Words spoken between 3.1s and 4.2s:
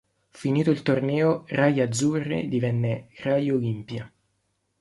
"Rai Olimpia".